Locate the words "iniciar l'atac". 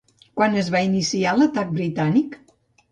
0.87-1.79